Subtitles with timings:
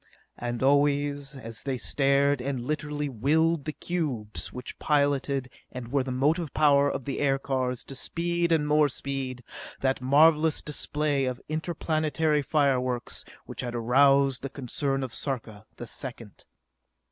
[0.39, 6.11] And always, as they stared and literally willed the cubes which piloted and were the
[6.11, 9.43] motive power of the aircars to speed and more speed,
[9.81, 16.45] that marvelous display of interplanetary fireworks which had aroused the concern of Sarka the Second.